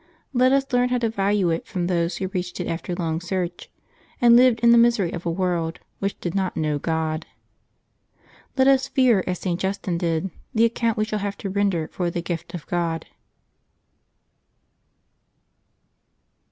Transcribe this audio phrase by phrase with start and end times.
[0.33, 3.69] Let us learn how to value it from those who reached it after long search,
[4.19, 7.27] and lived in the misery of a world which did not know God.
[8.57, 9.59] Let us fear, as St.
[9.59, 13.05] Justin did, the account we shall have to render for the gift of God.